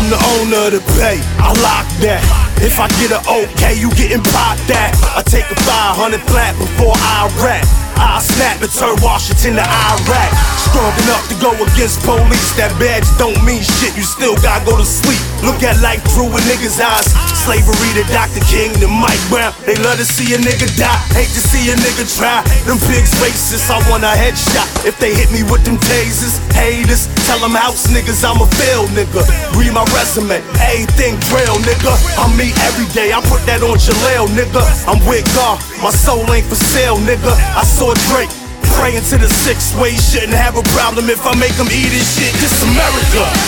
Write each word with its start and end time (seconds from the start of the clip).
I'm 0.00 0.08
the 0.08 0.16
owner 0.16 0.66
of 0.68 0.72
the 0.72 0.80
bay, 0.96 1.20
I 1.36 1.52
lock 1.60 1.84
that. 2.00 2.24
If 2.64 2.80
I 2.80 2.88
get 2.96 3.12
an 3.12 3.20
okay, 3.20 3.76
you 3.76 3.92
getting 3.92 4.24
popped 4.32 4.64
that. 4.72 4.96
I 5.12 5.20
take 5.20 5.44
a 5.44 5.56
500 5.60 6.16
flat 6.24 6.56
before 6.56 6.96
I 6.96 7.28
rap. 7.44 7.79
I 8.20 8.22
snap 8.22 8.60
and 8.60 8.68
turn 8.68 9.00
Washington 9.00 9.56
to 9.56 9.64
Iraq. 9.64 10.30
Strong 10.60 10.92
enough 11.08 11.24
to 11.32 11.36
go 11.40 11.56
against 11.56 12.04
police. 12.04 12.52
That 12.60 12.68
badge 12.76 13.08
don't 13.16 13.40
mean 13.48 13.64
shit, 13.64 13.96
you 13.96 14.04
still 14.04 14.36
gotta 14.44 14.60
go 14.68 14.76
to 14.76 14.84
sleep. 14.84 15.16
Look 15.40 15.64
at 15.64 15.80
life 15.80 16.04
through 16.12 16.28
a 16.28 16.40
nigga's 16.44 16.76
eyes. 16.76 17.08
Slavery 17.32 17.96
to 17.96 18.04
Dr. 18.12 18.44
King 18.44 18.76
to 18.84 18.88
Mike 18.92 19.16
Brown. 19.32 19.56
They 19.64 19.72
love 19.80 19.96
to 19.96 20.04
see 20.04 20.36
a 20.36 20.38
nigga 20.38 20.68
die. 20.76 21.00
Hate 21.16 21.32
to 21.32 21.40
see 21.40 21.72
a 21.72 21.76
nigga 21.80 22.04
try. 22.04 22.44
Them 22.68 22.76
pigs 22.92 23.08
racist, 23.24 23.72
I 23.72 23.80
want 23.88 24.04
a 24.04 24.12
headshot. 24.12 24.68
If 24.84 25.00
they 25.00 25.16
hit 25.16 25.32
me 25.32 25.40
with 25.48 25.64
them 25.64 25.80
tasers, 25.88 26.36
haters, 26.52 27.08
tell 27.24 27.40
them 27.40 27.56
house 27.56 27.88
niggas 27.88 28.20
I'm 28.20 28.44
a 28.44 28.48
fail 28.60 28.84
nigga. 28.92 29.24
Read 29.56 29.72
my 29.72 29.88
resume, 29.96 30.44
everything 30.60 31.16
trail 31.32 31.56
nigga. 31.64 31.96
I'm 32.20 32.36
me 32.36 32.52
every 32.68 32.84
day, 32.92 33.16
I 33.16 33.24
put 33.24 33.40
that 33.48 33.64
on 33.64 33.80
Jaleel 33.80 34.28
nigga. 34.36 34.60
I'm 34.84 35.00
with 35.08 35.24
God, 35.32 35.56
my 35.80 35.88
soul 35.88 36.28
ain't 36.36 36.44
for 36.44 36.60
sale 36.60 37.00
nigga. 37.00 37.32
I 37.56 37.64
saw 37.64 37.96
Drake. 38.10 38.30
Praying 38.74 39.04
to 39.10 39.18
the 39.18 39.28
six 39.28 39.74
way, 39.76 39.94
shouldn't 39.94 40.34
have 40.34 40.56
a 40.56 40.62
problem 40.74 41.10
if 41.10 41.24
I 41.26 41.34
make 41.38 41.54
them 41.54 41.68
eat 41.70 41.92
his 41.94 42.06
shit. 42.16 42.32
This 42.42 42.62
America. 42.62 43.39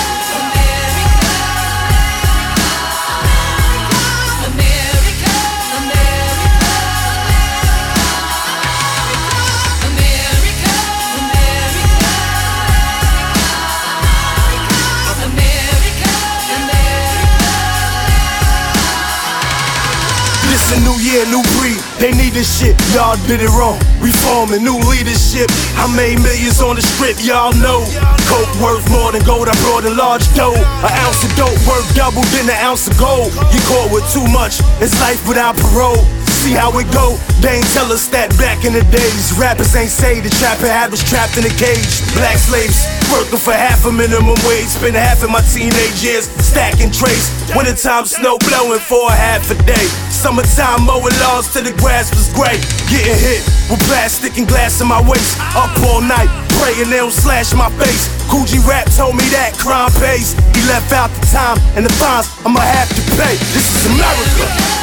New 20.80 20.96
year, 21.04 21.26
new 21.28 21.44
breed. 21.60 21.76
They 22.00 22.12
need 22.16 22.32
this 22.32 22.48
shit. 22.48 22.72
Y'all 22.96 23.20
did 23.28 23.44
it 23.44 23.52
wrong. 23.52 23.76
Reforming, 24.00 24.64
new 24.64 24.80
leadership. 24.88 25.52
I 25.76 25.84
made 25.92 26.16
millions 26.24 26.62
on 26.62 26.76
the 26.76 26.82
strip, 26.82 27.20
y'all 27.20 27.52
know. 27.60 27.84
Coke 28.26 28.54
worth 28.56 28.84
more 28.90 29.12
than 29.12 29.22
gold. 29.24 29.48
I 29.48 29.54
brought 29.62 29.84
a 29.84 29.92
large 29.92 30.24
dough. 30.34 30.56
An 30.56 30.92
ounce 31.04 31.22
of 31.24 31.32
dope 31.36 31.60
worth 31.68 31.86
double 31.94 32.24
than 32.32 32.48
an 32.48 32.58
ounce 32.64 32.88
of 32.88 32.96
gold. 32.98 33.32
You 33.52 33.60
caught 33.68 33.92
with 33.92 34.08
too 34.12 34.26
much. 34.32 34.60
It's 34.80 34.98
life 35.00 35.20
without 35.28 35.56
parole. 35.56 36.00
See 36.42 36.58
how 36.58 36.74
it 36.74 36.90
go. 36.90 37.14
They 37.38 37.62
ain't 37.62 37.70
tell 37.70 37.86
us 37.94 38.10
that 38.10 38.34
back 38.34 38.66
in 38.66 38.74
the 38.74 38.82
days. 38.90 39.30
Rappers 39.38 39.78
ain't 39.78 39.94
say 39.94 40.18
the 40.18 40.26
trapper 40.42 40.66
had 40.66 40.90
was 40.90 40.98
trapped 41.06 41.38
in 41.38 41.46
a 41.46 41.54
cage. 41.54 42.02
Black 42.18 42.34
slaves 42.34 42.82
working 43.14 43.38
for 43.38 43.54
half 43.54 43.86
a 43.86 43.94
minimum 43.94 44.34
wage. 44.42 44.66
Spent 44.66 44.98
half 44.98 45.22
of 45.22 45.30
my 45.30 45.38
teenage 45.54 46.02
years 46.02 46.26
stacking 46.42 46.90
trays. 46.90 47.30
Wintertime 47.54 48.10
snow 48.10 48.42
blowing 48.42 48.82
for 48.82 49.06
a 49.06 49.14
half 49.14 49.46
a 49.54 49.56
day. 49.62 49.86
Summertime 50.10 50.82
mowing 50.82 51.14
lawns 51.22 51.46
till 51.54 51.62
the 51.62 51.70
grass 51.78 52.10
was 52.10 52.26
gray. 52.34 52.58
Getting 52.90 53.22
hit 53.22 53.46
with 53.70 53.78
plastic 53.86 54.34
and 54.34 54.50
glass 54.50 54.82
in 54.82 54.90
my 54.90 54.98
waist. 54.98 55.38
Up 55.54 55.70
all 55.86 56.02
night, 56.02 56.26
praying 56.58 56.90
they 56.90 56.98
don't 56.98 57.14
slash 57.14 57.54
my 57.54 57.70
face. 57.78 58.10
Coogi 58.26 58.58
rap 58.66 58.90
told 58.98 59.14
me 59.14 59.22
that 59.30 59.54
crime 59.62 59.94
pays. 60.02 60.34
He 60.58 60.60
left 60.66 60.90
out 60.90 61.14
the 61.14 61.22
time 61.30 61.62
and 61.78 61.86
the 61.86 61.92
fines 62.02 62.26
I'ma 62.42 62.66
have 62.66 62.90
to 62.90 63.02
pay. 63.14 63.38
This 63.54 63.62
is 63.62 63.94
America. 63.94 64.81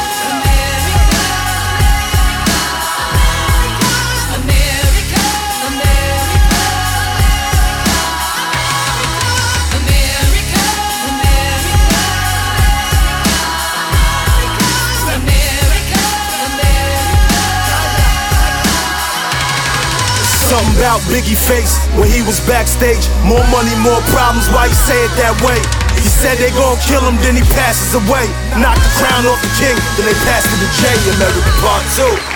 Something 20.60 20.76
about 20.76 21.00
Biggie 21.08 21.40
face 21.40 21.80
when 21.96 22.10
he 22.10 22.20
was 22.20 22.36
backstage. 22.44 23.08
More 23.24 23.40
money, 23.48 23.72
more 23.80 24.00
problems. 24.12 24.44
Why 24.52 24.66
you 24.66 24.76
say 24.76 24.98
it 25.08 25.12
that 25.16 25.32
way? 25.40 25.56
He 25.96 26.04
said 26.04 26.36
they 26.36 26.52
gon' 26.52 26.76
kill 26.84 27.00
him, 27.00 27.16
then 27.24 27.32
he 27.32 27.44
passes 27.56 27.96
away. 27.96 28.28
Knock 28.60 28.76
the 28.76 28.92
crown 29.00 29.24
off 29.24 29.40
the 29.40 29.48
king, 29.56 29.76
then 29.96 30.04
they 30.04 30.18
pass 30.28 30.44
to 30.44 30.56
the 30.60 30.68
J. 30.76 30.84
America 31.16 31.48
Part 31.64 31.84
2. 31.96 32.29